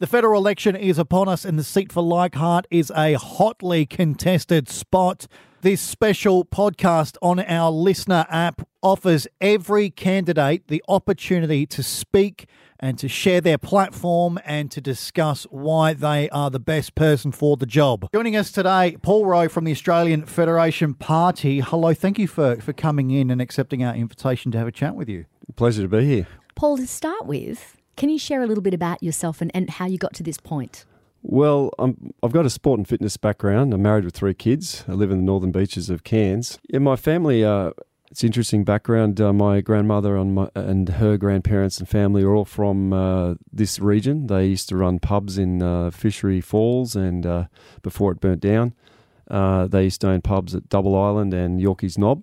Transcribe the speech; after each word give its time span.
The 0.00 0.06
federal 0.06 0.40
election 0.40 0.76
is 0.76 0.96
upon 0.96 1.28
us, 1.28 1.44
and 1.44 1.58
the 1.58 1.64
seat 1.64 1.90
for 1.90 2.04
Leichhardt 2.04 2.68
is 2.70 2.92
a 2.94 3.14
hotly 3.14 3.84
contested 3.84 4.68
spot. 4.68 5.26
This 5.62 5.80
special 5.80 6.44
podcast 6.44 7.16
on 7.20 7.40
our 7.40 7.72
listener 7.72 8.24
app 8.30 8.62
offers 8.80 9.26
every 9.40 9.90
candidate 9.90 10.68
the 10.68 10.84
opportunity 10.86 11.66
to 11.66 11.82
speak 11.82 12.46
and 12.78 12.96
to 13.00 13.08
share 13.08 13.40
their 13.40 13.58
platform 13.58 14.38
and 14.44 14.70
to 14.70 14.80
discuss 14.80 15.48
why 15.50 15.94
they 15.94 16.30
are 16.30 16.48
the 16.48 16.60
best 16.60 16.94
person 16.94 17.32
for 17.32 17.56
the 17.56 17.66
job. 17.66 18.08
Joining 18.14 18.36
us 18.36 18.52
today, 18.52 18.96
Paul 19.02 19.26
Rowe 19.26 19.48
from 19.48 19.64
the 19.64 19.72
Australian 19.72 20.26
Federation 20.26 20.94
Party. 20.94 21.58
Hello, 21.58 21.92
thank 21.92 22.20
you 22.20 22.28
for, 22.28 22.54
for 22.60 22.72
coming 22.72 23.10
in 23.10 23.32
and 23.32 23.42
accepting 23.42 23.82
our 23.82 23.96
invitation 23.96 24.52
to 24.52 24.58
have 24.58 24.68
a 24.68 24.72
chat 24.72 24.94
with 24.94 25.08
you. 25.08 25.24
Pleasure 25.56 25.82
to 25.82 25.88
be 25.88 26.04
here. 26.04 26.28
Paul, 26.54 26.76
to 26.76 26.86
start 26.86 27.26
with, 27.26 27.77
can 27.98 28.08
you 28.08 28.18
share 28.18 28.42
a 28.42 28.46
little 28.46 28.62
bit 28.62 28.74
about 28.74 29.02
yourself 29.02 29.40
and, 29.40 29.50
and 29.54 29.68
how 29.68 29.86
you 29.86 29.98
got 29.98 30.14
to 30.14 30.22
this 30.22 30.38
point? 30.38 30.86
Well, 31.22 31.72
I'm, 31.80 32.14
I've 32.22 32.32
got 32.32 32.46
a 32.46 32.50
sport 32.50 32.78
and 32.78 32.86
fitness 32.86 33.16
background. 33.16 33.74
I'm 33.74 33.82
married 33.82 34.04
with 34.04 34.14
three 34.14 34.34
kids. 34.34 34.84
I 34.86 34.92
live 34.92 35.10
in 35.10 35.18
the 35.18 35.24
northern 35.24 35.50
beaches 35.50 35.90
of 35.90 36.04
Cairns. 36.04 36.60
In 36.70 36.84
my 36.84 36.94
family, 36.94 37.44
uh, 37.44 37.72
it's 38.08 38.22
interesting 38.22 38.62
background. 38.62 39.20
Uh, 39.20 39.32
my 39.32 39.60
grandmother 39.60 40.16
and, 40.16 40.32
my, 40.32 40.48
and 40.54 40.88
her 40.88 41.16
grandparents 41.16 41.80
and 41.80 41.88
family 41.88 42.22
are 42.22 42.32
all 42.32 42.44
from 42.44 42.92
uh, 42.92 43.34
this 43.52 43.80
region. 43.80 44.28
They 44.28 44.46
used 44.46 44.68
to 44.68 44.76
run 44.76 45.00
pubs 45.00 45.36
in 45.36 45.60
uh, 45.60 45.90
Fishery 45.90 46.40
Falls, 46.40 46.94
and 46.94 47.26
uh, 47.26 47.44
before 47.82 48.12
it 48.12 48.20
burnt 48.20 48.40
down, 48.40 48.74
uh, 49.28 49.66
they 49.66 49.84
used 49.84 50.00
to 50.02 50.10
own 50.10 50.22
pubs 50.22 50.54
at 50.54 50.68
Double 50.68 50.96
Island 50.96 51.34
and 51.34 51.60
Yorkey's 51.60 51.98
Knob. 51.98 52.22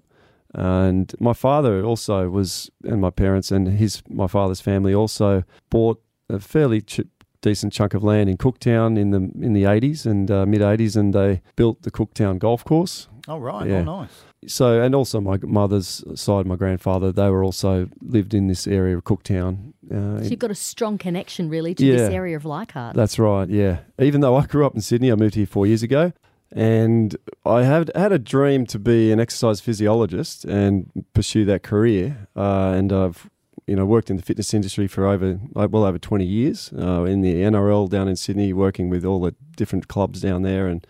And 0.58 1.14
my 1.20 1.34
father 1.34 1.84
also 1.84 2.30
was, 2.30 2.72
and 2.84 3.02
my 3.02 3.10
parents 3.10 3.52
and 3.52 3.68
his 3.68 4.02
my 4.10 4.28
father's 4.28 4.62
family 4.62 4.94
also 4.94 5.44
bought 5.70 6.02
a 6.30 6.40
fairly 6.40 6.82
ch- 6.82 7.02
decent 7.42 7.74
chunk 7.74 7.94
of 7.94 8.04
land 8.04 8.30
in 8.30 8.38
Cooktown 8.38 8.98
in 8.98 9.12
the 9.12 9.30
in 9.46 9.52
the 9.54 9.66
eighties 9.66 10.06
and 10.06 10.32
uh, 10.32 10.46
mid 10.46 10.62
eighties, 10.62 10.96
and 10.96 11.14
they 11.14 11.42
built 11.58 11.82
the 11.82 11.92
Cooktown 11.92 12.40
golf 12.40 12.64
course. 12.64 13.10
Oh, 13.28 13.38
right. 13.40 13.68
Yeah. 13.68 13.80
Oh, 13.80 13.84
nice. 14.02 14.24
So, 14.48 14.80
and 14.82 14.94
also 14.94 15.20
my 15.20 15.40
mother's 15.42 16.04
side, 16.14 16.46
my 16.46 16.56
grandfather, 16.56 17.12
they 17.12 17.30
were 17.32 17.44
also 17.44 17.90
lived 18.02 18.36
in 18.36 18.46
this 18.48 18.68
area 18.68 18.96
of 18.96 19.04
Cooktown. 19.04 19.74
Uh, 19.92 20.22
So 20.22 20.30
you've 20.30 20.38
got 20.40 20.52
a 20.52 20.56
strong 20.56 21.00
connection, 21.00 21.50
really, 21.50 21.74
to 21.74 21.84
Yeah. 21.86 21.96
this 21.98 22.14
area 22.14 22.38
of 22.38 22.46
Leichhardt. 22.46 22.96
That's 22.96 23.18
right, 23.18 23.50
yeah. 23.50 23.80
Even 24.00 24.22
though 24.22 24.36
I 24.36 24.46
grew 24.46 24.64
up 24.66 24.76
in 24.76 24.82
Sydney, 24.82 25.12
I 25.12 25.16
moved 25.16 25.34
here 25.34 25.48
four 25.48 25.66
years 25.66 25.82
ago, 25.82 26.14
and 26.52 27.16
I 27.46 27.64
had 27.64 27.92
had 27.96 28.12
a 28.12 28.20
dream 28.20 28.66
to 28.68 28.80
be 28.80 29.12
an 29.12 29.20
exercise 29.20 29.60
physiologist 29.60 30.46
and 30.46 30.90
pursue 31.14 31.46
that 31.46 31.64
career. 31.64 32.28
Uh, 32.36 32.74
and 32.76 32.94
I've 32.94 33.30
you 33.68 33.76
know 33.76 33.86
worked 33.86 34.10
in 34.10 34.18
the 34.18 34.24
fitness 34.24 34.54
industry 34.54 34.88
for 34.88 35.08
over 35.08 35.40
well 35.54 35.86
over 35.86 35.98
twenty 35.98 36.26
years 36.26 36.72
uh, 36.78 37.04
in 37.04 37.22
the 37.22 37.36
NRL 37.42 37.90
down 37.90 38.08
in 38.08 38.16
Sydney, 38.16 38.54
working 38.54 38.90
with 38.90 39.06
all 39.06 39.22
the 39.22 39.36
different 39.56 39.88
clubs 39.88 40.22
down 40.22 40.44
there 40.44 40.68
and 40.68 40.86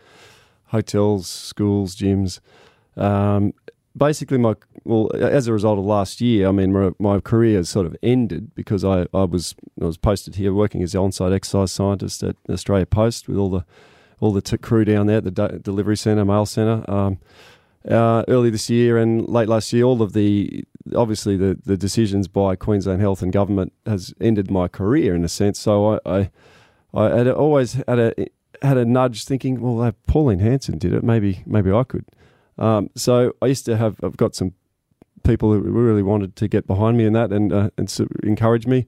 hotels, 0.67 1.27
schools, 1.27 1.95
gyms. 1.95 2.39
Um, 2.97 3.53
basically, 3.95 4.37
my 4.37 4.55
well, 4.83 5.09
as 5.15 5.47
a 5.47 5.53
result 5.53 5.79
of 5.79 5.85
last 5.85 6.21
year, 6.21 6.47
I 6.47 6.51
mean, 6.51 6.73
my, 6.73 6.91
my 6.99 7.19
career 7.19 7.57
has 7.57 7.69
sort 7.69 7.85
of 7.85 7.95
ended 8.03 8.53
because 8.55 8.83
I, 8.83 9.07
I 9.13 9.23
was 9.23 9.55
I 9.81 9.85
was 9.85 9.97
posted 9.97 10.35
here 10.35 10.53
working 10.53 10.83
as 10.83 10.91
the 10.91 10.99
on-site 10.99 11.31
exercise 11.31 11.71
scientist 11.71 12.23
at 12.23 12.35
Australia 12.49 12.85
Post 12.85 13.27
with 13.27 13.37
all 13.37 13.49
the 13.49 13.65
all 14.19 14.31
the 14.31 14.41
t- 14.41 14.57
crew 14.57 14.85
down 14.85 15.07
there 15.07 15.21
the 15.21 15.31
de- 15.31 15.59
delivery 15.59 15.97
centre, 15.97 16.25
mail 16.25 16.45
centre. 16.45 16.89
Um, 16.89 17.19
uh, 17.89 18.23
early 18.27 18.49
this 18.49 18.69
year 18.69 18.97
and 18.97 19.27
late 19.29 19.47
last 19.47 19.71
year, 19.71 19.83
all 19.83 20.01
of 20.01 20.13
the 20.13 20.63
obviously 20.95 21.37
the, 21.37 21.57
the 21.65 21.77
decisions 21.77 22.27
by 22.27 22.55
Queensland 22.55 23.01
Health 23.01 23.21
and 23.21 23.31
government 23.31 23.73
has 23.85 24.13
ended 24.19 24.49
my 24.49 24.67
career 24.67 25.15
in 25.15 25.23
a 25.23 25.29
sense. 25.29 25.59
So 25.59 25.93
I 25.93 25.99
I, 26.05 26.31
I 26.93 27.17
had 27.17 27.27
always 27.27 27.73
had 27.87 27.99
a 27.99 28.13
had 28.61 28.77
a 28.77 28.85
nudge 28.85 29.25
thinking, 29.25 29.59
well, 29.61 29.81
uh, 29.81 29.91
Pauline 30.07 30.39
Hanson 30.39 30.77
did 30.77 30.93
it, 30.93 31.03
maybe 31.03 31.43
maybe 31.45 31.71
I 31.71 31.83
could. 31.83 32.05
Um, 32.57 32.89
so 32.95 33.33
I 33.41 33.47
used 33.47 33.65
to 33.65 33.77
have 33.77 33.97
I've 34.01 34.17
got 34.17 34.35
some 34.35 34.53
people 35.23 35.51
who 35.51 35.59
really 35.59 36.03
wanted 36.03 36.35
to 36.37 36.47
get 36.47 36.67
behind 36.67 36.97
me 36.97 37.05
in 37.05 37.13
that 37.13 37.31
and 37.31 37.51
uh, 37.51 37.69
and 37.77 37.89
so 37.89 38.07
encourage 38.23 38.65
me 38.65 38.87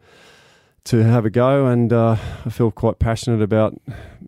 to 0.86 1.04
have 1.04 1.26
a 1.26 1.30
go, 1.30 1.66
and 1.66 1.92
uh, 1.92 2.16
I 2.46 2.50
feel 2.50 2.72
quite 2.72 2.98
passionate 2.98 3.42
about 3.42 3.78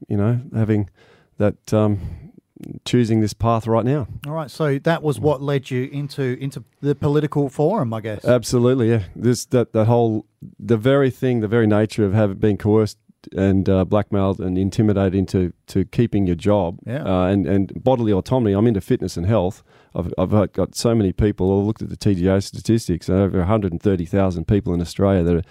you 0.09 0.17
know 0.17 0.41
having 0.53 0.89
that 1.37 1.73
um, 1.73 1.99
choosing 2.85 3.21
this 3.21 3.33
path 3.33 3.67
right 3.67 3.85
now. 3.85 4.07
All 4.27 4.33
right. 4.33 4.51
So 4.51 4.79
that 4.79 5.01
was 5.01 5.19
what 5.19 5.41
led 5.41 5.71
you 5.71 5.83
into 5.91 6.37
into 6.41 6.63
the 6.81 6.95
political 6.95 7.49
forum, 7.49 7.93
I 7.93 8.01
guess. 8.01 8.25
Absolutely, 8.25 8.89
yeah. 8.89 9.03
This 9.15 9.45
that 9.47 9.71
that 9.73 9.85
whole 9.85 10.25
the 10.59 10.77
very 10.77 11.09
thing, 11.09 11.39
the 11.41 11.47
very 11.47 11.67
nature 11.67 12.05
of 12.05 12.13
having 12.13 12.37
been 12.37 12.57
coerced 12.57 12.97
and 13.35 13.67
uh, 13.67 13.83
blackmailed 13.83 14.39
and 14.39 14.57
intimidated 14.57 15.13
into 15.13 15.51
to 15.67 15.83
keeping 15.85 16.25
your 16.25 16.37
job 16.37 16.79
Yeah. 16.85 17.03
uh, 17.03 17.25
and 17.27 17.45
and 17.47 17.71
bodily 17.83 18.11
autonomy. 18.13 18.53
I'm 18.53 18.67
into 18.67 18.81
fitness 18.81 19.17
and 19.17 19.25
health. 19.25 19.63
I've 19.95 20.13
I've 20.17 20.51
got 20.53 20.75
so 20.75 20.93
many 20.95 21.11
people. 21.13 21.51
I 21.51 21.63
looked 21.63 21.81
at 21.81 21.89
the 21.89 21.97
TGA 21.97 22.41
statistics. 22.43 23.09
Over 23.09 23.39
130,000 23.39 24.47
people 24.47 24.73
in 24.73 24.81
Australia 24.81 25.23
that 25.23 25.35
are, 25.35 25.43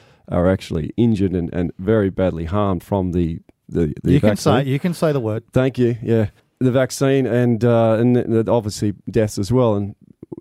are 0.45 0.49
actually 0.51 0.93
injured 0.97 1.33
and, 1.33 1.53
and 1.53 1.73
very 1.79 2.11
badly 2.11 2.45
harmed 2.47 2.83
from 2.83 3.13
the 3.13 3.41
the, 3.69 3.95
the 4.03 4.13
you 4.13 4.21
can 4.21 4.37
say 4.37 4.65
you 4.65 4.79
can 4.79 4.95
say 4.95 5.13
the 5.13 5.21
word. 5.21 5.45
Thank 5.53 5.79
you. 5.79 5.97
Yeah, 6.03 6.29
the 6.59 6.73
vaccine 6.73 7.27
and 7.27 7.65
uh, 7.65 7.97
and 7.99 8.17
the- 8.17 8.51
obviously 8.51 8.95
deaths 9.11 9.39
as 9.39 9.53
well. 9.53 9.75
And 9.75 9.95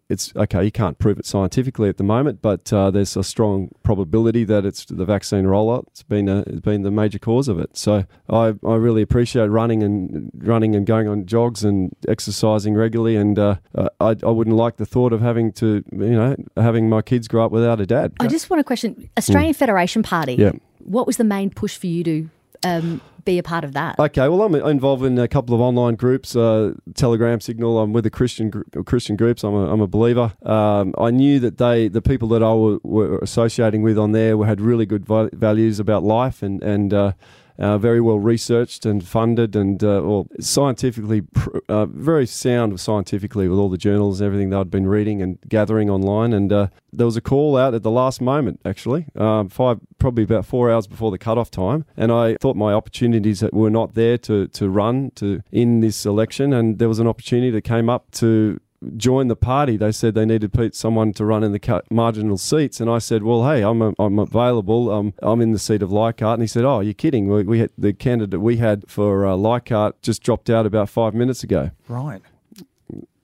it's 0.10 0.34
okay. 0.36 0.64
You 0.64 0.72
can't 0.72 0.98
prove 0.98 1.20
it 1.20 1.26
scientifically 1.26 1.90
at 1.90 1.98
the 1.98 2.04
moment, 2.04 2.42
but 2.42 2.72
uh, 2.72 2.92
there's 2.92 3.18
a 3.18 3.24
strong 3.24 3.70
probability 3.84 4.46
that 4.46 4.66
it's 4.66 4.86
the 4.86 5.04
vaccine 5.04 5.46
rollout. 5.46 5.88
It's 5.88 6.04
been 6.04 6.30
a, 6.30 6.40
it's 6.48 6.62
been 6.62 6.84
the 6.84 6.92
major 6.92 7.20
cause 7.20 7.50
of 7.50 7.60
it. 7.60 7.76
So 7.78 8.06
I, 8.30 8.54
I 8.66 8.76
really 8.76 9.02
appreciate 9.02 9.48
running 9.48 9.84
and 9.84 10.32
running 10.38 10.76
and 10.76 10.86
going 10.86 11.10
on 11.10 11.26
jogs 11.26 11.64
and 11.66 11.94
exercising 12.08 12.74
regularly. 12.76 13.18
And 13.18 13.38
uh, 13.38 13.56
I 14.00 14.16
I 14.24 14.30
wouldn't 14.30 14.56
like 14.56 14.78
the 14.78 14.86
thought 14.86 15.12
of 15.12 15.20
having 15.22 15.52
to 15.54 15.84
you 15.92 16.12
know 16.12 16.36
having 16.56 16.90
my 16.90 17.02
kids 17.02 17.28
grow 17.28 17.46
up 17.46 17.52
without 17.52 17.82
a 17.82 17.86
dad. 17.86 18.14
I 18.20 18.28
just 18.28 18.50
want 18.50 18.62
to 18.62 18.64
question 18.64 19.10
Australian 19.18 19.54
Federation 19.54 20.04
Party. 20.04 20.36
Yeah. 20.36 20.52
What 20.80 21.06
was 21.06 21.18
the 21.18 21.26
main 21.26 21.50
push 21.50 21.78
for 21.78 21.88
you 21.88 22.04
to 22.06 22.30
um, 22.64 23.02
be 23.26 23.38
a 23.38 23.44
part 23.44 23.64
of 23.64 23.74
that? 23.74 24.00
Okay, 24.00 24.28
well, 24.28 24.42
I'm 24.42 24.56
involved 24.56 25.04
in 25.04 25.18
a 25.20 25.28
couple 25.28 25.54
of 25.54 25.62
online 25.62 25.96
groups, 25.96 26.36
uh, 26.36 26.74
Telegram 26.96 27.40
Signal. 27.40 27.80
I'm 27.80 27.94
with 27.94 28.04
the 28.04 28.10
Christian 28.10 28.50
gr- 28.50 28.64
Christian 28.86 29.16
groups. 29.16 29.44
I'm 29.44 29.54
a, 29.54 29.72
I'm 29.72 29.82
a 29.82 29.88
believer. 29.88 30.34
Um, 30.44 30.94
I 30.98 31.12
knew 31.12 31.40
that 31.40 31.58
they, 31.58 31.88
the 31.88 32.02
people 32.02 32.28
that 32.30 32.42
I 32.42 32.54
were, 32.54 32.80
were 32.84 33.20
associating 33.20 33.82
with 33.82 33.98
on 33.98 34.12
there, 34.14 34.38
had 34.46 34.62
really 34.62 34.86
good 34.86 35.06
values 35.06 35.80
about 35.80 36.04
life 36.04 36.42
and 36.42 36.64
and 36.64 36.94
uh, 36.94 37.12
uh, 37.60 37.78
very 37.78 38.02
well 38.02 38.20
researched 38.20 38.86
and 38.86 39.06
funded 39.06 39.56
and 39.56 39.84
uh, 39.84 40.02
well 40.04 40.28
scientifically 40.40 41.22
pr- 41.22 41.58
uh, 41.70 41.86
very 41.86 42.26
sound 42.26 42.80
scientifically 42.80 43.48
with 43.48 43.58
all 43.58 43.70
the 43.70 43.78
journals 43.78 44.22
and 44.22 44.28
everything 44.28 44.50
that 44.50 44.60
I'd 44.60 44.72
been 44.72 44.88
reading 44.88 45.22
and 45.22 45.38
gathering 45.48 45.90
online. 45.90 46.34
And 46.34 46.52
uh, 46.52 46.68
there 46.94 47.06
was 47.06 47.18
a 47.18 47.22
call 47.22 47.58
out 47.58 47.74
at 47.74 47.84
the 47.84 47.92
last 47.92 48.22
moment, 48.22 48.60
actually, 48.66 49.08
um, 49.16 49.50
five 49.50 49.80
probably 49.98 50.24
about 50.24 50.46
four 50.46 50.72
hours 50.72 50.88
before 50.88 51.12
the 51.12 51.18
cutoff 51.18 51.50
time, 51.50 51.86
and 51.96 52.12
I 52.12 52.38
thought 52.40 52.56
my 52.56 52.74
opportunities 52.74 53.44
were 53.52 53.70
not 53.70 53.96
there 53.96 54.18
to 54.20 54.48
to 54.48 54.70
run 54.70 55.12
to 55.16 55.42
in 55.52 55.80
this 55.80 56.06
election, 56.06 56.54
and 56.54 56.80
there 56.80 56.90
was 56.90 57.00
an 57.00 57.08
opportunity 57.08 57.50
that 57.52 57.64
came 57.64 57.90
up 57.90 58.12
to 58.12 58.60
join 58.96 59.28
the 59.28 59.36
party. 59.36 59.78
They 59.78 59.92
said 59.92 60.16
they 60.16 60.26
needed 60.26 60.54
pe- 60.54 60.72
someone 60.72 61.14
to 61.14 61.26
run 61.26 61.44
in 61.44 61.52
the 61.52 61.84
marginal 61.90 62.38
seats, 62.38 62.80
and 62.80 62.90
I 62.90 63.00
said, 63.00 63.24
"Well, 63.24 63.50
hey, 63.50 63.64
I'm 63.64 63.82
a, 63.82 63.94
I'm 64.00 64.20
available. 64.20 64.92
Um, 64.92 65.14
I'm 65.22 65.42
in 65.42 65.52
the 65.52 65.60
seat 65.60 65.82
of 65.82 65.92
Leichhardt." 65.92 66.36
And 66.36 66.44
he 66.44 66.48
said, 66.48 66.64
"Oh, 66.64 66.80
you're 66.80 66.94
kidding? 66.94 67.28
We, 67.28 67.44
we 67.44 67.60
had 67.60 67.72
the 67.78 67.94
candidate 67.94 68.42
we 68.42 68.58
had 68.58 68.90
for 68.90 69.26
uh, 69.26 69.36
Leichhardt 69.36 70.02
just 70.02 70.24
dropped 70.24 70.50
out 70.50 70.66
about 70.66 70.90
five 70.90 71.14
minutes 71.14 71.44
ago." 71.44 71.72
Right. 71.88 72.22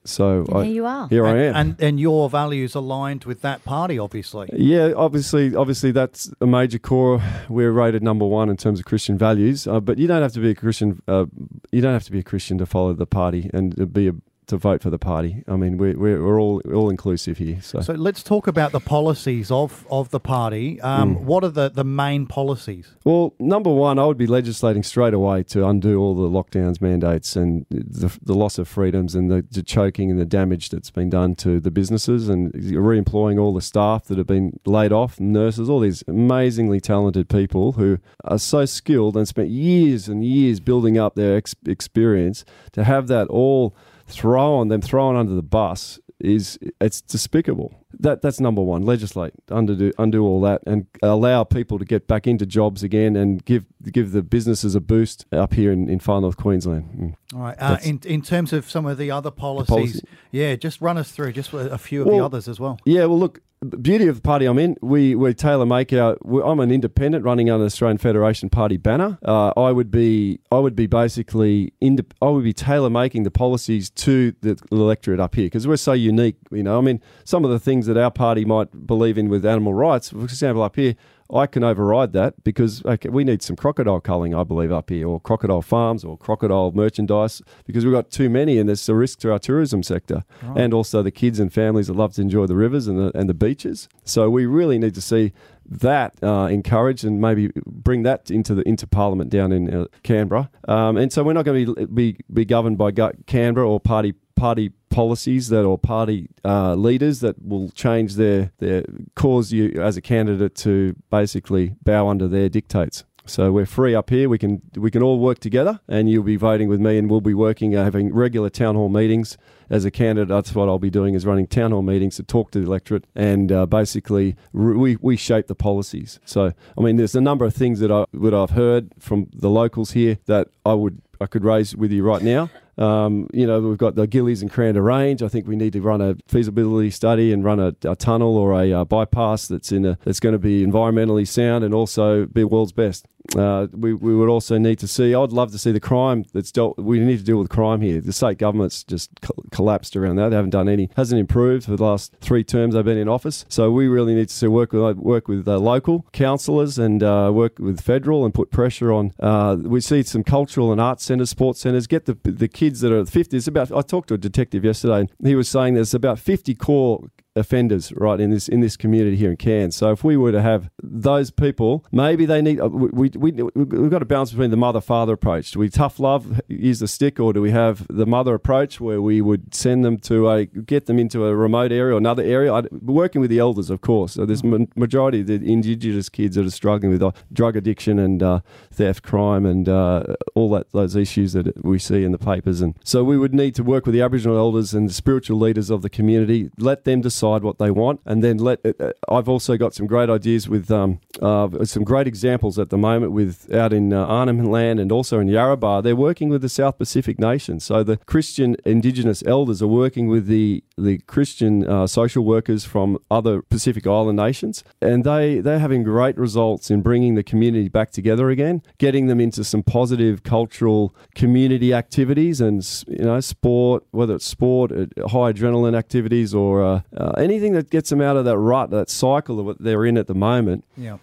So 0.06 0.46
I, 0.54 0.66
here 0.66 0.74
you 0.74 0.86
are. 0.86 1.08
here 1.08 1.26
I 1.26 1.38
am. 1.44 1.56
And 1.56 1.76
and 1.82 2.00
your 2.00 2.30
values 2.30 2.76
aligned 2.76 3.24
with 3.24 3.42
that 3.42 3.64
party, 3.64 3.98
obviously. 3.98 4.50
Yeah, 4.52 4.92
obviously, 4.98 5.56
obviously 5.56 5.92
that's 5.92 6.30
a 6.42 6.46
major 6.46 6.80
core. 6.80 7.22
We're 7.48 7.72
rated 7.72 8.04
number 8.04 8.26
one 8.26 8.50
in 8.50 8.58
terms 8.58 8.80
of 8.80 8.86
Christian 8.86 9.18
values, 9.18 9.66
uh, 9.66 9.80
but 9.80 9.98
you 9.98 10.08
don't 10.08 10.22
have 10.22 10.34
to 10.34 10.42
be 10.42 10.50
a 10.50 10.56
Christian. 10.56 11.02
Uh, 11.08 11.26
you 11.72 11.82
don't 11.82 11.94
have 11.94 12.04
to 12.04 12.12
be 12.12 12.20
a 12.20 12.24
Christian 12.24 12.58
to 12.58 12.66
follow 12.66 12.94
the 12.94 13.06
party 13.06 13.50
and 13.54 13.76
to 13.78 13.86
be 13.86 14.10
a, 14.10 14.14
to 14.48 14.58
vote 14.58 14.82
for 14.82 14.90
the 14.90 15.00
party. 15.00 15.44
I 15.48 15.56
mean, 15.56 15.78
we're 15.78 15.98
we're, 15.98 16.24
we're 16.24 16.40
all 16.40 16.62
all 16.74 16.90
inclusive 16.90 17.38
here. 17.38 17.62
So, 17.62 17.82
So 17.82 17.94
let's 17.94 18.24
talk 18.24 18.48
about 18.48 18.72
the 18.72 18.80
policies 18.80 19.52
of, 19.52 19.86
of 19.90 20.10
the 20.10 20.20
party. 20.20 20.80
Um, 20.82 21.04
Mm. 21.16 21.22
What 21.24 21.44
are 21.44 21.50
the, 21.50 21.70
the 21.70 21.84
main 21.84 22.26
policies? 22.28 22.92
well, 23.04 23.34
number 23.40 23.70
one, 23.70 24.00
I 24.00 24.06
would 24.06 24.18
be 24.18 24.28
legislating 24.28 24.84
straight 24.84 25.14
away 25.14 25.44
to 25.44 25.66
undo 25.68 26.00
all 26.00 26.16
the 26.16 26.30
lockdowns, 26.30 26.80
mandates, 26.82 27.36
and 27.36 27.66
the, 27.70 28.18
the 28.24 28.34
loss 28.34 28.58
of 28.58 28.68
freedoms, 28.68 29.16
and 29.16 29.30
the, 29.30 29.46
the 29.52 29.64
choking 29.64 30.10
and 30.12 30.20
the 30.20 30.26
damage 30.26 30.70
that's 30.70 30.90
been 30.92 31.10
done 31.10 31.36
to 31.36 31.60
the 31.60 31.72
businesses, 31.72 32.30
and 32.30 32.52
re-employing 32.56 33.38
all 33.40 33.54
the 33.54 33.62
staff 33.62 34.06
that 34.06 34.18
have 34.18 34.28
been 34.28 34.60
laid 34.66 34.92
off, 34.92 35.20
nurses, 35.20 35.70
all 35.70 35.80
these 35.80 36.04
amazingly 36.08 36.80
talented 36.80 37.28
people 37.30 37.74
who 37.74 37.98
are 38.24 38.40
so 38.40 38.66
skilled 38.66 39.18
and 39.18 39.28
spent 39.28 39.50
years 39.50 40.08
and 40.08 40.24
years 40.24 40.60
building 40.60 40.98
up 40.98 41.16
their 41.16 41.36
ex- 41.38 41.56
experience 41.68 42.46
to 42.72 42.84
have 42.84 43.08
that 43.08 43.28
all 43.28 43.76
thrown 44.08 44.68
them 44.68 44.82
thrown 44.82 45.16
under 45.16 45.34
the 45.34 45.42
bus 45.44 46.00
is 46.20 46.58
it's 46.80 47.02
despicable. 47.02 47.74
That 48.00 48.22
that's 48.22 48.40
number 48.40 48.62
one. 48.62 48.84
Legislate, 48.84 49.34
undo 49.50 49.92
undo 50.00 50.24
all 50.24 50.42
that, 50.42 50.62
and 50.66 50.88
allow 51.02 51.44
people 51.44 51.78
to 51.78 51.86
get 51.86 52.08
back 52.08 52.26
into 52.26 52.46
jobs 52.46 52.82
again, 52.82 53.16
and 53.16 53.44
give 53.46 53.66
give 53.92 54.14
the 54.14 54.24
businesses 54.24 54.74
a 54.74 54.80
boost 54.82 55.26
up 55.32 55.54
here 55.54 55.72
in, 55.72 55.90
in 55.90 56.00
far 56.00 56.22
north 56.22 56.38
Queensland. 56.38 56.90
Mm. 56.98 57.16
All 57.36 57.42
right. 57.42 57.56
Uh, 57.60 57.78
in 57.84 58.00
in 58.06 58.22
terms 58.22 58.54
of 58.54 58.70
some 58.70 58.86
of 58.86 58.98
the 58.98 59.12
other 59.12 59.32
policies, 59.32 59.68
policy- 59.70 60.02
yeah, 60.32 60.56
just 60.56 60.82
run 60.82 60.98
us 60.98 61.12
through 61.12 61.34
just 61.34 61.54
a 61.54 61.78
few 61.78 62.02
of 62.02 62.08
Well- 62.08 62.18
the 62.18 62.26
others 62.26 62.48
as 62.48 62.60
well. 62.60 62.80
Yeah, 62.86 63.06
well, 63.06 63.20
look, 63.20 63.40
the 63.40 63.44
beauty 63.64 64.08
of 64.08 64.16
the 64.16 64.22
party 64.22 64.46
I'm 64.46 64.58
in, 64.60 64.78
we 64.82 65.16
we 65.16 65.34
tailor 65.34 65.66
make 65.66 65.92
our. 65.94 66.18
we 66.24 66.42
I'm 66.42 66.60
an 66.60 66.72
independent 66.72 67.24
running 67.24 67.50
under 67.50 67.64
the 67.64 67.68
Australian 67.68 67.98
Federation 67.98 68.50
Party 68.50 68.78
banner. 68.78 69.18
Uh, 69.24 69.50
I 69.58 69.72
would 69.72 69.92
be 69.92 70.40
I 70.52 70.60
would 70.60 70.76
be 70.76 70.88
basically 70.88 71.74
inde- 71.82 72.14
I 72.22 72.30
would 72.30 72.44
be 72.44 72.54
tailor 72.54 72.90
making 72.90 73.24
the 73.24 73.32
policies 73.32 73.90
to 73.92 74.34
the 74.42 74.60
electorate 74.72 75.20
up 75.20 75.36
here 75.36 75.46
because 75.46 75.68
we're 75.68 75.78
so 75.78 75.94
unique. 75.94 76.36
You 76.52 76.64
know, 76.64 76.78
I 76.78 76.82
mean, 76.82 77.02
some 77.24 77.46
of 77.46 77.52
the 77.52 77.60
things 77.60 77.86
that 77.88 77.98
our 77.98 78.12
party 78.12 78.46
might 78.46 78.88
believe 78.88 79.18
in 79.18 79.30
with 79.30 79.46
animal 79.46 79.74
rights, 79.74 80.10
for 80.10 80.24
example, 80.24 80.64
up 80.64 80.76
here. 80.76 80.96
I 81.34 81.48
can 81.48 81.64
override 81.64 82.14
that 82.14 82.44
because 82.44 82.86
okay, 82.86 83.10
we 83.10 83.24
need 83.24 83.42
some 83.42 83.56
crocodile 83.56 84.00
culling, 84.00 84.36
I 84.36 84.44
believe, 84.44 84.72
up 84.72 84.90
here, 84.90 85.08
or 85.08 85.20
crocodile 85.20 85.62
farms, 85.62 86.04
or 86.04 86.18
crocodile 86.18 86.72
merchandise, 86.72 87.42
because 87.66 87.86
we've 87.86 87.94
got 87.94 88.12
too 88.12 88.30
many, 88.30 88.60
and 88.60 88.70
there's 88.70 88.88
a 88.88 88.96
risk 88.96 89.20
to 89.20 89.32
our 89.32 89.40
tourism 89.40 89.84
sector, 89.84 90.24
and 90.56 90.74
also 90.74 91.02
the 91.02 91.12
kids 91.12 91.40
and 91.40 91.52
families 91.52 91.88
that 91.88 91.96
love 91.96 92.14
to 92.14 92.22
enjoy 92.22 92.46
the 92.46 92.56
rivers 92.56 92.88
and 92.88 93.00
the 93.00 93.18
and 93.18 93.28
the 93.28 93.34
beaches. 93.34 93.90
So 94.04 94.30
we 94.30 94.46
really 94.46 94.78
need 94.78 94.94
to 94.96 95.02
see 95.02 95.34
that 95.66 96.22
uh, 96.22 96.48
encouraged 96.52 97.06
and 97.06 97.22
maybe 97.22 97.52
bring 97.66 98.04
that 98.04 98.30
into 98.30 98.54
the 98.54 98.68
into 98.68 98.86
Parliament 98.86 99.30
down 99.30 99.52
in 99.52 99.74
uh, 99.74 99.86
Canberra. 100.04 100.50
Um, 100.68 100.98
and 100.98 101.12
so 101.12 101.24
we're 101.24 101.34
not 101.34 101.46
going 101.46 101.66
to 101.66 101.76
be, 101.76 101.86
be 101.86 102.18
be 102.32 102.46
governed 102.46 102.78
by 102.78 102.92
Canberra 103.26 103.68
or 103.68 103.80
party 103.80 104.14
party 104.36 104.72
policies 104.90 105.50
that 105.50 105.64
or 105.64 105.78
party 105.78 106.30
uh, 106.46 106.76
leaders 106.76 107.20
that 107.22 107.44
will 107.44 107.70
change 107.72 108.16
their 108.16 108.52
their 108.60 108.84
cause 109.16 109.52
you 109.52 109.72
as 109.82 109.98
a 109.98 110.02
candidate 110.02 110.56
to 110.56 110.96
basically 111.10 111.76
bow 111.84 112.08
under 112.08 112.28
their 112.28 112.50
dictates. 112.50 113.04
So 113.26 113.54
we're 113.54 113.66
free 113.66 113.96
up 113.96 114.10
here. 114.10 114.28
We 114.28 114.38
can 114.38 114.62
we 114.76 114.92
can 114.92 115.02
all 115.02 115.18
work 115.18 115.40
together, 115.40 115.80
and 115.88 116.10
you'll 116.10 116.24
be 116.24 116.36
voting 116.36 116.68
with 116.68 116.82
me, 116.82 116.98
and 116.98 117.10
we'll 117.10 117.22
be 117.22 117.34
working, 117.34 117.76
uh, 117.76 117.84
having 117.84 118.14
regular 118.14 118.50
town 118.50 118.76
hall 118.76 118.90
meetings 118.90 119.38
as 119.70 119.86
a 119.86 119.92
candidate. 119.92 120.28
That's 120.28 120.54
what 120.54 120.68
I'll 120.68 120.78
be 120.78 120.90
doing 120.90 121.14
is 121.14 121.26
running 121.26 121.48
town 121.48 121.72
hall 121.72 121.82
meetings 121.82 122.18
to 122.18 122.24
talk 122.24 122.52
to 122.52 122.60
the 122.60 122.66
electorate, 122.66 123.06
and 123.16 123.50
uh, 123.52 123.66
basically 123.66 124.36
r- 124.54 124.74
we 124.74 124.98
we 124.98 125.16
shape 125.16 125.48
the 125.48 125.56
policies. 125.56 126.20
So 126.26 126.52
I 126.78 126.82
mean, 126.82 126.98
there's 126.98 127.16
a 127.16 127.22
number 127.22 127.46
of 127.46 127.54
things 127.54 127.80
that 127.80 127.92
I 127.92 128.06
that 128.14 128.34
I've 128.34 128.52
heard 128.52 128.92
from 129.00 129.30
the 129.34 129.50
locals 129.50 129.92
here 129.92 130.18
that 130.26 130.50
I 130.66 130.74
would 130.74 131.02
I 131.22 131.28
could 131.28 131.46
raise 131.46 131.76
with 131.76 131.94
you 131.94 132.04
right 132.04 132.22
now. 132.22 132.50
Um, 132.78 133.30
you 133.34 133.46
know, 133.46 133.60
we've 133.62 133.78
got 133.78 133.96
the 133.96 134.08
Gillies 134.08 134.42
and 134.42 134.52
Kuranda 134.52 134.84
Range. 134.84 135.22
I 135.22 135.28
think 135.28 135.48
we 135.48 135.56
need 135.56 135.74
to 135.74 135.82
run 135.82 136.02
a 136.02 136.16
feasibility 136.28 136.90
study 136.90 137.32
and 137.32 137.44
run 137.44 137.60
a, 137.60 137.76
a 137.84 137.96
tunnel 137.96 138.38
or 138.38 138.54
a 138.54 138.72
uh, 138.72 138.86
bypass 138.86 139.48
that's 139.48 139.72
in 139.72 139.86
a 139.86 139.98
that's 140.04 140.20
going 140.20 140.34
to 140.34 140.40
be 140.40 140.66
environmentally 140.66 141.28
sound 141.28 141.64
and 141.64 141.74
also 141.74 142.26
be 142.26 142.44
world's 142.44 142.72
best. 142.72 143.08
Uh, 143.38 143.68
we, 143.72 143.94
we 143.94 144.14
would 144.16 144.30
also 144.30 144.58
need 144.58 144.78
to 144.80 144.88
see. 144.88 145.16
I'd 145.16 145.32
love 145.32 145.52
to 145.54 145.58
see 145.58 145.72
the 145.72 145.80
crime 145.80 146.26
that's 146.34 146.52
dealt. 146.52 146.78
We 146.78 147.00
need 147.00 147.20
to 147.20 147.24
deal 147.24 147.38
with 147.38 147.50
crime 147.50 147.82
here. 147.82 148.02
The 148.02 148.12
state 148.14 148.38
government's 148.38 148.84
just 148.84 149.10
co- 149.22 149.34
collapsed 149.52 149.96
around 149.96 150.18
that. 150.18 150.30
They 150.30 150.36
haven't 150.36 150.52
done 150.52 150.68
any. 150.68 150.90
Hasn't 150.96 151.20
improved 151.20 151.66
for 151.66 151.76
the 151.76 151.84
last 151.84 152.16
three 152.20 152.44
terms 152.44 152.76
they've 152.76 152.84
been 152.84 152.98
in 152.98 153.08
office. 153.08 153.46
So 153.48 153.72
we 153.72 153.88
really 153.88 154.14
need 154.14 154.28
to 154.30 154.36
see 154.36 154.48
work 154.48 154.74
with 154.74 154.98
work 154.98 155.28
with 155.28 155.48
uh, 155.48 155.58
local 155.58 156.06
councillors 156.12 156.78
and 156.78 157.02
uh, 157.02 157.32
work 157.34 157.60
with 157.60 157.80
federal 157.82 158.26
and 158.26 158.34
put 158.34 158.52
pressure 158.52 158.92
on. 158.92 159.14
Uh, 159.20 159.58
we 159.62 159.80
see 159.80 160.04
some 160.04 160.24
cultural 160.24 160.72
and 160.72 160.82
arts 160.82 161.06
centres, 161.06 161.30
sports 161.30 161.62
centres. 161.62 161.88
Get 161.88 162.06
the 162.06 162.18
the 162.24 162.48
kids 162.48 162.82
that 162.82 162.92
are 162.92 163.06
50. 163.06 163.38
It's 163.38 163.48
about. 163.48 163.72
I 163.72 163.82
talked 163.82 164.10
to 164.10 164.16
a 164.16 164.18
detective 164.18 164.66
yesterday. 164.66 165.08
and 165.18 165.28
He 165.28 165.36
was 165.36 165.48
saying 165.48 165.76
there's 165.76 165.94
about 165.94 166.20
50 166.20 166.56
core 166.56 167.06
offenders 167.36 167.92
right 167.94 168.20
in 168.20 168.30
this 168.30 168.48
in 168.48 168.60
this 168.60 168.78
community 168.78 169.16
here 169.16 169.32
in 169.32 169.38
Cairns. 169.38 169.76
So 169.76 169.92
if 169.92 170.04
we 170.04 170.16
were 170.18 170.32
to 170.32 170.42
have 170.42 170.70
those 170.82 171.32
people, 171.32 171.86
maybe 171.92 172.26
they 172.26 172.42
need 172.42 172.62
uh, 172.62 172.68
we 172.68 173.10
we 173.16 173.32
we 173.32 173.52
we've 173.56 173.90
got 173.90 174.00
to 174.00 174.06
balance 174.06 174.32
between 174.32 174.52
the 174.52 174.58
mother 174.58 174.82
father 174.82 175.14
approach. 175.14 175.52
Do 175.52 175.60
we 175.60 175.70
tough 175.70 176.00
love 176.00 176.42
use 176.48 176.80
the 176.80 176.88
stick, 176.88 177.20
or 177.20 177.34
do 177.34 177.42
we 177.42 177.52
have 177.52 177.88
the 177.90 178.06
mother 178.06 178.34
approach 178.36 178.80
where 178.80 179.02
we 179.02 179.22
would 179.22 179.54
send 179.54 179.84
them 179.84 179.98
to 180.00 180.30
a 180.30 180.46
get 180.46 180.86
them 180.86 181.00
into 181.00 181.26
a 181.26 181.36
remote 181.36 181.72
area 181.72 181.96
or 181.96 181.98
another 181.98 182.24
area? 182.24 182.54
I'd, 182.54 182.72
working 182.72 183.22
with 183.22 183.30
the 183.30 183.40
elders, 183.40 183.70
of 183.70 183.82
course. 183.82 184.14
So 184.14 184.26
there's 184.26 184.44
ma- 184.44 184.66
majority 184.76 185.22
of 185.22 185.28
the 185.28 185.36
indigenous 185.36 186.10
kids 186.10 186.36
that 186.36 186.46
are 186.46 186.52
struggling 186.52 186.92
with 186.92 187.02
uh, 187.02 187.12
drug 187.32 187.56
addiction 187.56 187.98
and 187.98 188.22
uh, 188.22 188.40
theft, 188.72 189.04
crime, 189.04 189.46
and 189.46 189.68
uh, 189.68 190.16
all 190.36 190.52
that 190.52 190.72
those 190.72 190.96
issues 190.96 191.34
that 191.34 191.64
we 191.66 191.80
see 191.80 192.04
in 192.04 192.12
the 192.12 192.20
papers. 192.20 192.62
And 192.62 192.78
so 192.84 193.04
we 193.04 193.18
would 193.18 193.34
need 193.34 193.56
to 193.56 193.64
work 193.64 193.86
with 193.86 193.94
the 193.94 194.02
Aboriginal 194.02 194.38
elders 194.38 194.74
and 194.74 194.88
the 194.88 194.94
spiritual 194.94 195.40
leaders 195.40 195.72
of 195.72 195.82
the 195.82 195.90
community. 195.90 196.52
Let 196.60 196.84
them 196.84 197.02
decide 197.02 197.23
what 197.24 197.58
they 197.58 197.72
want, 197.72 198.02
and 198.06 198.24
then 198.24 198.38
let. 198.38 198.60
Uh, 198.66 198.92
I've 199.10 199.30
also 199.30 199.58
got 199.58 199.74
some 199.74 199.88
great 199.88 200.10
ideas 200.10 200.48
with 200.50 200.70
um, 200.72 201.00
uh, 201.22 201.64
some 201.66 201.84
great 201.84 202.08
examples 202.08 202.60
at 202.60 202.70
the 202.70 202.78
moment 202.78 203.12
with 203.12 203.52
out 203.54 203.74
in 203.74 203.94
uh, 203.94 204.06
Arnhem 204.06 204.46
Land 204.46 204.80
and 204.80 204.92
also 204.92 205.20
in 205.20 205.28
Yarrabah. 205.28 205.84
They're 205.84 205.96
working 205.96 206.30
with 206.30 206.42
the 206.42 206.50
South 206.50 206.78
Pacific 206.78 207.20
nations. 207.20 207.64
So 207.64 207.84
the 207.84 207.98
Christian 207.98 208.56
Indigenous 208.66 209.24
elders 209.26 209.62
are 209.62 209.68
working 209.68 210.08
with 210.08 210.28
the 210.28 210.64
the 210.78 210.98
Christian 211.00 211.68
uh, 211.68 211.88
social 211.88 212.24
workers 212.26 212.66
from 212.66 212.98
other 213.12 213.42
Pacific 213.42 213.86
Island 213.88 214.18
nations, 214.18 214.64
and 214.82 215.04
they 215.04 215.40
they're 215.40 215.60
having 215.60 215.84
great 215.84 216.18
results 216.18 216.70
in 216.72 216.82
bringing 216.82 217.16
the 217.16 217.24
community 217.24 217.70
back 217.70 217.92
together 217.92 218.30
again, 218.30 218.62
getting 218.78 219.08
them 219.08 219.20
into 219.20 219.44
some 219.44 219.64
positive 219.64 220.24
cultural 220.24 220.96
community 221.16 221.74
activities 221.74 222.42
and 222.42 222.84
you 222.88 223.06
know 223.06 223.20
sport, 223.20 223.84
whether 223.92 224.16
it's 224.16 224.26
sport, 224.26 224.72
uh, 224.72 225.08
high 225.08 225.32
adrenaline 225.32 225.76
activities, 225.76 226.34
or 226.34 226.64
uh, 226.64 226.82
uh, 226.98 227.13
anything 227.18 227.54
that 227.54 227.70
gets 227.70 227.90
them 227.90 228.02
out 228.02 228.18
of 228.18 228.26
that 228.26 228.38
rut, 228.38 228.70
that 228.72 228.90
cycle 228.90 229.40
of 229.40 229.46
what 229.46 229.60
they're 229.62 229.86
in 229.86 229.98
at 229.98 230.08
the 230.08 230.16
moment. 230.16 230.64
Yeah. 230.78 230.98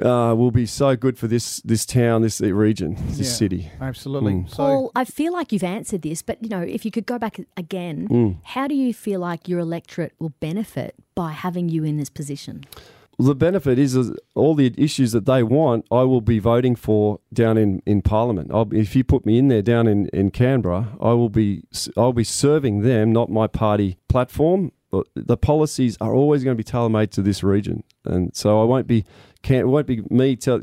Uh, 0.00 0.34
will 0.34 0.50
be 0.50 0.64
so 0.64 0.96
good 0.96 1.18
for 1.18 1.26
this 1.26 1.60
this 1.60 1.84
town, 1.84 2.22
this 2.22 2.40
region, 2.40 2.96
this 3.10 3.18
Yeah. 3.18 3.24
city. 3.24 3.70
Absolutely. 3.82 4.32
Mm. 4.32 4.48
So 4.48 4.56
Paul, 4.56 4.92
I 4.96 5.04
feel 5.04 5.30
like 5.34 5.52
you've 5.52 5.62
answered 5.62 6.00
this, 6.00 6.22
but 6.22 6.42
you 6.42 6.48
know, 6.48 6.62
if 6.62 6.86
you 6.86 6.90
could 6.90 7.04
go 7.04 7.18
back 7.18 7.38
again, 7.54 8.08
Mm. 8.08 8.36
how 8.42 8.66
do 8.66 8.74
you 8.74 8.94
feel 8.94 9.20
like 9.20 9.46
your 9.46 9.58
electorate 9.58 10.14
will 10.18 10.32
benefit 10.40 10.94
by 11.14 11.32
having 11.32 11.68
you 11.68 11.84
in 11.84 11.98
this 11.98 12.08
position? 12.08 12.64
The 13.18 13.34
benefit 13.34 13.78
is, 13.78 13.94
is 13.94 14.12
all 14.34 14.54
the 14.54 14.72
issues 14.78 15.12
that 15.12 15.26
they 15.26 15.42
want, 15.42 15.84
I 15.90 16.04
will 16.04 16.22
be 16.22 16.38
voting 16.38 16.74
for 16.76 17.20
down 17.30 17.58
in, 17.58 17.82
in 17.84 18.00
Parliament. 18.00 18.50
I'll, 18.50 18.72
if 18.72 18.96
you 18.96 19.04
put 19.04 19.26
me 19.26 19.36
in 19.36 19.48
there 19.48 19.60
down 19.60 19.86
in, 19.86 20.06
in 20.14 20.30
Canberra, 20.30 20.96
I 20.98 21.12
will 21.12 21.28
be 21.28 21.64
I'll 21.98 22.14
be 22.14 22.24
serving 22.24 22.80
them, 22.80 23.12
not 23.12 23.28
my 23.28 23.46
party 23.46 23.98
platform. 24.08 24.72
The 25.14 25.36
policies 25.36 25.96
are 26.00 26.14
always 26.14 26.42
going 26.42 26.56
to 26.56 26.58
be 26.58 26.64
tailor 26.64 26.88
made 26.88 27.12
to 27.12 27.22
this 27.22 27.42
region, 27.42 27.84
and 28.04 28.34
so 28.34 28.60
I 28.60 28.64
won't 28.64 28.86
be 28.86 29.04
can 29.42 29.68
won't 29.68 29.86
be 29.86 30.02
me 30.10 30.36
tell, 30.36 30.60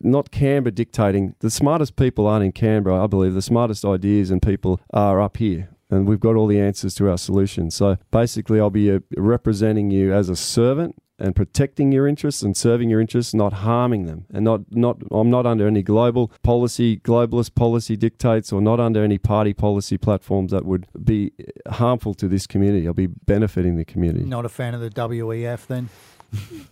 not 0.00 0.30
Canberra 0.30 0.72
dictating. 0.72 1.34
The 1.40 1.50
smartest 1.50 1.96
people 1.96 2.26
aren't 2.26 2.44
in 2.44 2.52
Canberra, 2.52 3.02
I 3.02 3.06
believe. 3.06 3.34
The 3.34 3.42
smartest 3.42 3.84
ideas 3.84 4.30
and 4.30 4.42
people 4.42 4.80
are 4.92 5.20
up 5.20 5.36
here. 5.36 5.68
And 5.90 6.08
we've 6.08 6.20
got 6.20 6.36
all 6.36 6.46
the 6.46 6.58
answers 6.58 6.94
to 6.96 7.10
our 7.10 7.18
solutions. 7.18 7.74
So 7.74 7.98
basically, 8.10 8.58
I'll 8.58 8.70
be 8.70 8.90
uh, 8.90 9.00
representing 9.16 9.90
you 9.90 10.12
as 10.12 10.28
a 10.28 10.36
servant 10.36 10.96
and 11.22 11.36
protecting 11.36 11.92
your 11.92 12.06
interests 12.08 12.42
and 12.42 12.56
serving 12.56 12.90
your 12.90 13.00
interests, 13.00 13.32
not 13.32 13.52
harming 13.52 14.06
them. 14.06 14.26
And 14.32 14.44
not, 14.44 14.60
not 14.70 15.00
I'm 15.10 15.30
not 15.30 15.46
under 15.46 15.66
any 15.66 15.82
global 15.82 16.32
policy, 16.42 16.98
globalist 16.98 17.54
policy 17.54 17.96
dictates, 17.96 18.52
or 18.52 18.60
not 18.60 18.80
under 18.80 19.04
any 19.04 19.18
party 19.18 19.54
policy 19.54 19.96
platforms 19.96 20.50
that 20.50 20.64
would 20.64 20.86
be 21.02 21.32
harmful 21.70 22.12
to 22.14 22.28
this 22.28 22.46
community. 22.46 22.86
I'll 22.86 22.92
be 22.92 23.06
benefiting 23.06 23.76
the 23.76 23.84
community. 23.84 24.24
not 24.24 24.44
a 24.44 24.48
fan 24.48 24.74
of 24.74 24.80
the 24.80 24.90
WEF 24.90 25.66
then? 25.66 25.88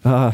Uh, 0.04 0.32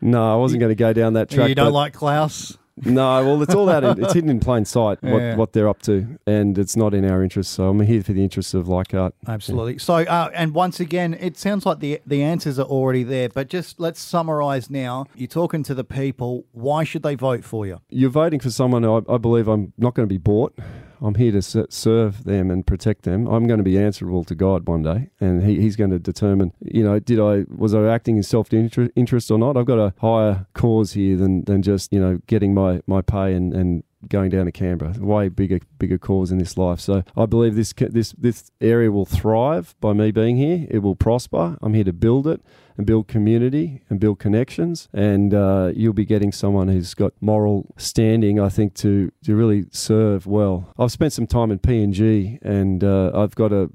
no, 0.00 0.32
I 0.32 0.36
wasn't 0.36 0.60
going 0.60 0.70
to 0.70 0.74
go 0.74 0.92
down 0.92 1.12
that 1.12 1.30
track. 1.30 1.48
you 1.48 1.54
don't 1.54 1.72
like 1.72 1.92
Klaus? 1.92 2.58
No, 2.84 3.24
well, 3.24 3.42
it's 3.42 3.54
all 3.54 3.68
out. 3.68 3.84
In, 3.84 4.02
it's 4.02 4.12
hidden 4.12 4.30
in 4.30 4.40
plain 4.40 4.64
sight 4.64 5.02
what, 5.02 5.18
Yeah. 5.20 5.36
what 5.36 5.52
they're 5.52 5.68
up 5.68 5.82
to, 5.82 6.18
and 6.26 6.58
it's 6.58 6.76
not 6.76 6.94
in 6.94 7.08
our 7.08 7.22
interest. 7.22 7.52
So 7.52 7.68
I'm 7.68 7.80
here 7.80 8.02
for 8.02 8.12
the 8.12 8.22
interests 8.22 8.54
of 8.54 8.68
Leichhardt. 8.68 9.14
Absolutely. 9.26 9.78
So, 9.78 9.94
uh, 9.96 10.30
and 10.34 10.54
once 10.54 10.80
again, 10.80 11.14
it 11.14 11.36
sounds 11.36 11.64
like 11.66 11.80
the 11.80 12.00
the 12.06 12.22
answers 12.22 12.58
are 12.58 12.66
already 12.66 13.02
there. 13.02 13.28
But 13.28 13.48
just 13.48 13.78
let's 13.80 14.00
summarize 14.00 14.70
now. 14.70 15.06
You're 15.14 15.28
talking 15.28 15.62
to 15.64 15.74
the 15.74 15.84
people. 15.84 16.44
Why 16.52 16.84
should 16.84 17.02
they 17.02 17.14
vote 17.14 17.44
for 17.44 17.66
you? 17.66 17.80
You're 17.88 18.10
voting 18.10 18.40
for 18.40 18.50
someone 18.50 18.82
who 18.82 18.96
I, 19.08 19.14
I 19.14 19.18
believe 19.18 19.48
I'm 19.48 19.72
not 19.78 19.94
going 19.94 20.08
to 20.08 20.12
be 20.12 20.18
bought. 20.18 20.56
I'm 21.02 21.16
here 21.16 21.32
to 21.32 21.66
serve 21.68 22.24
them 22.24 22.50
and 22.50 22.66
protect 22.66 23.02
them. 23.02 23.26
I'm 23.26 23.46
going 23.46 23.58
to 23.58 23.64
be 23.64 23.76
answerable 23.76 24.24
to 24.24 24.34
God 24.34 24.66
one 24.68 24.82
day, 24.82 25.10
and 25.20 25.42
he, 25.42 25.60
He's 25.60 25.74
going 25.74 25.90
to 25.90 25.98
determine. 25.98 26.52
You 26.60 26.84
know, 26.84 26.98
did 27.00 27.18
I 27.18 27.44
was 27.48 27.74
I 27.74 27.84
acting 27.86 28.16
in 28.16 28.22
self 28.22 28.52
interest 28.52 29.30
or 29.30 29.38
not? 29.38 29.56
I've 29.56 29.66
got 29.66 29.78
a 29.78 29.94
higher 29.98 30.46
cause 30.54 30.92
here 30.92 31.16
than 31.16 31.44
than 31.44 31.62
just 31.62 31.92
you 31.92 32.00
know 32.00 32.20
getting 32.26 32.54
my 32.54 32.80
my 32.86 33.02
pay 33.02 33.34
and 33.34 33.52
and 33.52 33.82
going 34.08 34.30
down 34.30 34.46
to 34.46 34.52
Canberra. 34.52 34.94
Way 34.98 35.28
bigger 35.28 35.60
bigger 35.78 35.98
cause 35.98 36.30
in 36.30 36.38
this 36.38 36.56
life. 36.56 36.80
So 36.80 37.04
I 37.16 37.26
believe 37.26 37.54
this 37.54 37.72
this 37.72 38.12
this 38.12 38.50
area 38.60 38.90
will 38.90 39.06
thrive 39.06 39.74
by 39.80 39.92
me 39.92 40.10
being 40.10 40.36
here. 40.36 40.66
It 40.70 40.78
will 40.78 40.96
prosper. 40.96 41.56
I'm 41.62 41.74
here 41.74 41.84
to 41.84 41.92
build 41.92 42.26
it 42.26 42.40
and 42.76 42.86
build 42.86 43.08
community 43.08 43.82
and 43.88 44.00
build 44.00 44.18
connections. 44.18 44.88
And 44.92 45.34
uh, 45.34 45.72
you'll 45.74 45.92
be 45.92 46.04
getting 46.04 46.32
someone 46.32 46.68
who's 46.68 46.94
got 46.94 47.12
moral 47.20 47.74
standing, 47.76 48.40
I 48.40 48.48
think, 48.48 48.74
to, 48.76 49.12
to 49.24 49.36
really 49.36 49.66
serve 49.70 50.26
well. 50.26 50.72
I've 50.78 50.92
spent 50.92 51.12
some 51.12 51.26
time 51.26 51.50
in 51.50 51.58
PNG 51.58 52.38
and 52.42 52.82
uh, 52.82 53.10
I've 53.14 53.34
got 53.34 53.52
a 53.52 53.70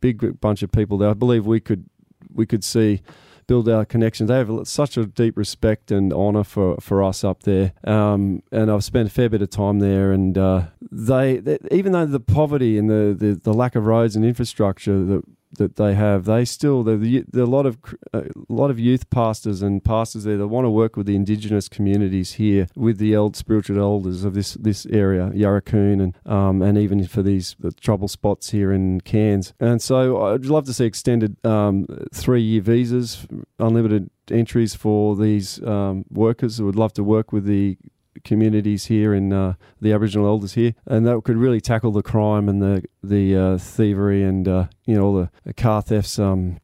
big 0.00 0.40
bunch 0.40 0.62
of 0.62 0.72
people 0.72 0.98
there. 0.98 1.10
I 1.10 1.14
believe 1.14 1.46
we 1.46 1.60
could 1.60 1.88
we 2.32 2.46
could 2.46 2.62
see 2.62 3.02
build 3.50 3.68
our 3.68 3.84
connections. 3.84 4.28
They 4.28 4.36
have 4.36 4.68
such 4.68 4.96
a 4.96 5.04
deep 5.04 5.36
respect 5.36 5.90
and 5.90 6.12
honour 6.12 6.44
for, 6.44 6.76
for 6.76 7.02
us 7.02 7.24
up 7.24 7.42
there. 7.42 7.72
Um, 7.82 8.44
and 8.52 8.70
I've 8.70 8.84
spent 8.84 9.08
a 9.08 9.10
fair 9.10 9.28
bit 9.28 9.42
of 9.42 9.50
time 9.50 9.80
there. 9.80 10.12
And 10.12 10.38
uh, 10.38 10.66
they, 10.92 11.38
they, 11.38 11.58
even 11.72 11.90
though 11.90 12.06
the 12.06 12.20
poverty 12.20 12.78
and 12.78 12.88
the, 12.88 13.12
the, 13.18 13.34
the 13.34 13.52
lack 13.52 13.74
of 13.74 13.86
roads 13.86 14.14
and 14.14 14.24
infrastructure 14.24 15.04
that 15.04 15.24
that 15.60 15.76
they 15.76 15.94
have, 15.94 16.24
they 16.24 16.46
still 16.46 16.82
there 16.82 16.96
a 16.96 17.46
lot 17.46 17.66
of 17.66 17.76
a 18.14 18.24
lot 18.48 18.70
of 18.70 18.80
youth 18.80 19.10
pastors 19.10 19.60
and 19.60 19.84
pastors 19.84 20.24
there 20.24 20.38
that 20.38 20.48
want 20.48 20.64
to 20.64 20.70
work 20.70 20.96
with 20.96 21.06
the 21.06 21.14
indigenous 21.14 21.68
communities 21.68 22.32
here, 22.34 22.66
with 22.74 22.96
the 22.96 23.14
old 23.14 23.36
spiritual 23.36 23.78
elders 23.78 24.24
of 24.24 24.32
this 24.32 24.54
this 24.54 24.86
area, 24.86 25.30
Yarakoon, 25.34 26.02
and 26.02 26.16
um, 26.26 26.62
and 26.62 26.78
even 26.78 27.06
for 27.06 27.22
these 27.22 27.56
the 27.60 27.72
trouble 27.72 28.08
spots 28.08 28.50
here 28.50 28.72
in 28.72 29.02
Cairns. 29.02 29.52
And 29.60 29.82
so 29.82 30.22
I'd 30.22 30.46
love 30.46 30.64
to 30.64 30.72
see 30.72 30.86
extended 30.86 31.36
um, 31.44 31.86
three 32.14 32.42
year 32.42 32.62
visas, 32.62 33.26
unlimited 33.58 34.10
entries 34.30 34.74
for 34.74 35.14
these 35.14 35.62
um, 35.64 36.04
workers 36.10 36.56
who 36.56 36.64
would 36.64 36.76
love 36.76 36.94
to 36.94 37.04
work 37.04 37.32
with 37.32 37.44
the 37.44 37.76
communities 38.24 38.86
here 38.86 39.14
in 39.14 39.32
uh, 39.32 39.54
the 39.80 39.92
Aboriginal 39.92 40.26
elders 40.26 40.54
here, 40.54 40.74
and 40.86 41.06
that 41.06 41.22
could 41.24 41.36
really 41.36 41.60
tackle 41.60 41.92
the 41.92 42.02
crime 42.02 42.48
and 42.48 42.60
the 42.62 42.84
the 43.02 43.36
uh, 43.36 43.58
thievery 43.58 44.22
and 44.22 44.46
uh, 44.48 44.66
you 44.86 44.96
know 44.96 45.04
all 45.04 45.28
the 45.44 45.54
car 45.54 45.82
thefts. 45.82 46.18
Um, 46.18 46.58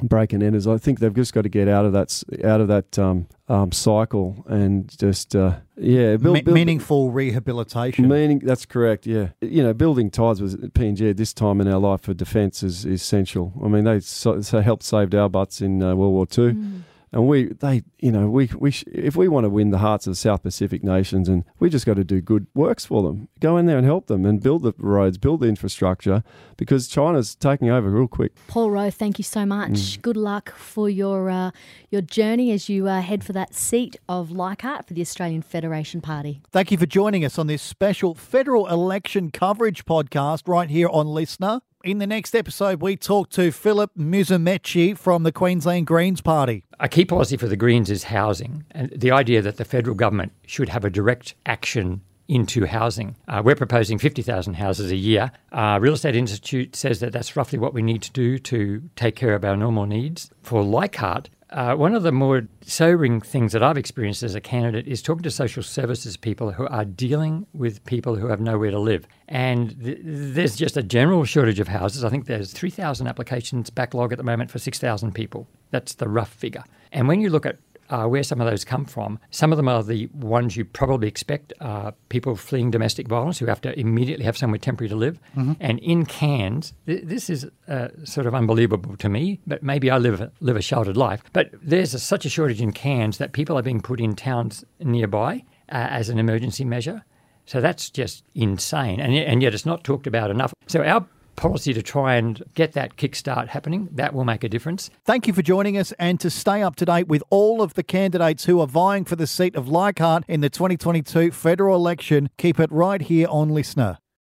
break 0.00 0.32
and 0.32 0.42
enters. 0.42 0.66
I 0.66 0.78
think 0.78 1.00
they've 1.00 1.14
just 1.14 1.34
got 1.34 1.42
to 1.42 1.48
get 1.48 1.68
out 1.68 1.84
of 1.84 1.92
that 1.92 2.22
out 2.44 2.60
of 2.60 2.68
that 2.68 2.98
um, 2.98 3.28
um, 3.48 3.72
cycle 3.72 4.44
and 4.48 4.88
just 4.98 5.36
uh, 5.36 5.58
yeah, 5.76 6.16
build, 6.16 6.44
build, 6.44 6.54
meaningful 6.54 7.10
rehabilitation. 7.10 8.08
Meaning 8.08 8.40
that's 8.40 8.66
correct. 8.66 9.06
Yeah, 9.06 9.28
you 9.40 9.62
know, 9.62 9.74
building 9.74 10.10
ties 10.10 10.40
with 10.40 10.72
PNG 10.72 11.10
at 11.10 11.16
this 11.16 11.32
time 11.32 11.60
in 11.60 11.68
our 11.68 11.78
life 11.78 12.02
for 12.02 12.14
defence 12.14 12.62
is, 12.62 12.84
is 12.84 13.02
essential. 13.02 13.52
I 13.62 13.68
mean, 13.68 13.84
they 13.84 14.00
so, 14.00 14.40
so 14.40 14.60
helped 14.60 14.82
saved 14.82 15.14
our 15.14 15.28
butts 15.28 15.60
in 15.60 15.82
uh, 15.82 15.94
World 15.94 16.12
War 16.12 16.26
Two. 16.26 16.54
Mm 16.54 16.82
and 17.12 17.28
we 17.28 17.44
they 17.60 17.82
you 18.00 18.10
know 18.10 18.28
we 18.28 18.50
we 18.58 18.70
sh- 18.70 18.84
if 18.90 19.14
we 19.16 19.28
want 19.28 19.44
to 19.44 19.50
win 19.50 19.70
the 19.70 19.78
hearts 19.78 20.06
of 20.06 20.12
the 20.12 20.16
South 20.16 20.42
Pacific 20.42 20.82
nations 20.82 21.28
and 21.28 21.44
we 21.58 21.68
just 21.68 21.86
got 21.86 21.94
to 21.94 22.04
do 22.04 22.20
good 22.20 22.46
works 22.54 22.84
for 22.84 23.02
them 23.02 23.28
go 23.40 23.56
in 23.56 23.66
there 23.66 23.76
and 23.76 23.86
help 23.86 24.06
them 24.06 24.24
and 24.24 24.42
build 24.42 24.62
the 24.62 24.72
roads 24.78 25.18
build 25.18 25.40
the 25.40 25.46
infrastructure 25.46 26.22
because 26.56 26.88
China's 26.88 27.34
taking 27.34 27.70
over 27.70 27.90
real 27.90 28.08
quick. 28.08 28.32
Paul 28.46 28.70
Rowe 28.70 28.90
thank 28.90 29.18
you 29.18 29.24
so 29.24 29.46
much. 29.46 29.72
Mm. 29.72 30.02
good 30.02 30.16
luck 30.16 30.54
for 30.56 30.88
your 30.88 31.30
uh, 31.30 31.50
your 31.90 32.02
journey 32.02 32.50
as 32.52 32.68
you 32.68 32.88
uh, 32.88 33.00
head 33.00 33.24
for 33.24 33.32
that 33.32 33.54
seat 33.54 33.96
of 34.08 34.30
Leichhardt 34.30 34.86
for 34.86 34.94
the 34.94 35.00
Australian 35.00 35.42
Federation 35.42 36.00
Party. 36.00 36.40
Thank 36.50 36.70
you 36.70 36.78
for 36.78 36.86
joining 36.86 37.24
us 37.24 37.38
on 37.38 37.46
this 37.46 37.62
special 37.62 38.14
federal 38.14 38.66
election 38.68 39.30
coverage 39.30 39.84
podcast 39.84 40.48
right 40.48 40.70
here 40.70 40.88
on 40.88 41.06
LiSTNR 41.06 41.60
in 41.84 41.98
the 41.98 42.06
next 42.06 42.34
episode, 42.34 42.80
we 42.80 42.96
talk 42.96 43.30
to 43.30 43.50
Philip 43.50 43.90
Musumeci 43.96 44.96
from 44.96 45.22
the 45.22 45.32
Queensland 45.32 45.86
Greens 45.86 46.20
Party. 46.20 46.64
A 46.80 46.88
key 46.88 47.04
policy 47.04 47.36
for 47.36 47.48
the 47.48 47.56
Greens 47.56 47.90
is 47.90 48.04
housing, 48.04 48.64
and 48.70 48.92
the 48.94 49.10
idea 49.10 49.42
that 49.42 49.56
the 49.56 49.64
federal 49.64 49.94
government 49.94 50.32
should 50.46 50.68
have 50.68 50.84
a 50.84 50.90
direct 50.90 51.34
action 51.46 52.02
into 52.28 52.66
housing. 52.66 53.16
Uh, 53.28 53.42
we're 53.44 53.56
proposing 53.56 53.98
50,000 53.98 54.54
houses 54.54 54.90
a 54.90 54.96
year. 54.96 55.32
Uh, 55.50 55.78
Real 55.80 55.94
Estate 55.94 56.16
Institute 56.16 56.76
says 56.76 57.00
that 57.00 57.12
that's 57.12 57.36
roughly 57.36 57.58
what 57.58 57.74
we 57.74 57.82
need 57.82 58.02
to 58.02 58.12
do 58.12 58.38
to 58.38 58.82
take 58.96 59.16
care 59.16 59.34
of 59.34 59.44
our 59.44 59.56
normal 59.56 59.86
needs. 59.86 60.30
For 60.42 60.62
Leichhardt, 60.62 61.28
uh, 61.52 61.74
one 61.74 61.94
of 61.94 62.02
the 62.02 62.12
more 62.12 62.48
sobering 62.62 63.20
things 63.20 63.52
that 63.52 63.62
I've 63.62 63.76
experienced 63.76 64.22
as 64.22 64.34
a 64.34 64.40
candidate 64.40 64.88
is 64.88 65.02
talking 65.02 65.22
to 65.22 65.30
social 65.30 65.62
services 65.62 66.16
people 66.16 66.52
who 66.52 66.66
are 66.68 66.84
dealing 66.84 67.46
with 67.52 67.84
people 67.84 68.16
who 68.16 68.28
have 68.28 68.40
nowhere 68.40 68.70
to 68.70 68.78
live. 68.78 69.06
And 69.28 69.78
th- 69.82 69.98
there's 70.02 70.56
just 70.56 70.76
a 70.76 70.82
general 70.82 71.24
shortage 71.24 71.60
of 71.60 71.68
houses. 71.68 72.04
I 72.04 72.08
think 72.08 72.26
there's 72.26 72.52
3,000 72.52 73.06
applications 73.06 73.70
backlog 73.70 74.12
at 74.12 74.18
the 74.18 74.24
moment 74.24 74.50
for 74.50 74.58
6,000 74.58 75.12
people. 75.12 75.46
That's 75.70 75.94
the 75.94 76.08
rough 76.08 76.32
figure. 76.32 76.64
And 76.90 77.06
when 77.06 77.20
you 77.20 77.30
look 77.30 77.46
at 77.46 77.58
uh, 77.92 78.06
where 78.06 78.22
some 78.22 78.40
of 78.40 78.46
those 78.50 78.64
come 78.64 78.86
from. 78.86 79.18
Some 79.30 79.52
of 79.52 79.58
them 79.58 79.68
are 79.68 79.82
the 79.82 80.06
ones 80.14 80.56
you 80.56 80.64
probably 80.64 81.08
expect 81.08 81.52
uh, 81.60 81.92
people 82.08 82.34
fleeing 82.36 82.70
domestic 82.70 83.06
violence 83.06 83.38
who 83.38 83.46
have 83.46 83.60
to 83.60 83.78
immediately 83.78 84.24
have 84.24 84.36
somewhere 84.36 84.58
temporary 84.58 84.88
to 84.88 84.96
live. 84.96 85.20
Mm-hmm. 85.36 85.52
And 85.60 85.78
in 85.80 86.06
Cairns, 86.06 86.72
th- 86.86 87.04
this 87.04 87.28
is 87.28 87.46
uh, 87.68 87.88
sort 88.04 88.26
of 88.26 88.34
unbelievable 88.34 88.96
to 88.96 89.08
me, 89.10 89.40
but 89.46 89.62
maybe 89.62 89.90
I 89.90 89.98
live 89.98 90.22
a, 90.22 90.32
live 90.40 90.56
a 90.56 90.62
sheltered 90.62 90.96
life. 90.96 91.22
But 91.34 91.50
there's 91.62 91.92
a, 91.92 91.98
such 91.98 92.24
a 92.24 92.30
shortage 92.30 92.62
in 92.62 92.72
Cairns 92.72 93.18
that 93.18 93.32
people 93.32 93.58
are 93.58 93.62
being 93.62 93.82
put 93.82 94.00
in 94.00 94.16
towns 94.16 94.64
nearby 94.80 95.44
uh, 95.70 95.88
as 95.90 96.08
an 96.08 96.18
emergency 96.18 96.64
measure. 96.64 97.04
So 97.44 97.60
that's 97.60 97.90
just 97.90 98.24
insane. 98.34 99.00
And, 99.00 99.14
and 99.14 99.42
yet 99.42 99.52
it's 99.52 99.66
not 99.66 99.84
talked 99.84 100.06
about 100.06 100.30
enough. 100.30 100.54
So 100.66 100.82
our 100.82 101.06
policy 101.42 101.74
to 101.74 101.82
try 101.82 102.14
and 102.14 102.40
get 102.54 102.72
that 102.74 102.96
kickstart 102.96 103.48
happening, 103.48 103.88
that 103.90 104.14
will 104.14 104.24
make 104.24 104.44
a 104.44 104.48
difference. 104.48 104.90
Thank 105.04 105.26
you 105.26 105.32
for 105.32 105.42
joining 105.42 105.76
us 105.76 105.90
and 105.98 106.20
to 106.20 106.30
stay 106.30 106.62
up 106.62 106.76
to 106.76 106.84
date 106.84 107.08
with 107.08 107.24
all 107.30 107.60
of 107.62 107.74
the 107.74 107.82
candidates 107.82 108.44
who 108.44 108.60
are 108.60 108.66
vying 108.68 109.04
for 109.04 109.16
the 109.16 109.26
seat 109.26 109.56
of 109.56 109.68
Leichhardt 109.68 110.22
in 110.28 110.40
the 110.40 110.48
2022 110.48 111.32
federal 111.32 111.74
election, 111.74 112.30
keep 112.38 112.60
it 112.60 112.70
right 112.70 113.02
here 113.02 113.26
on 113.28 113.50
LiSTNR. 113.50 113.98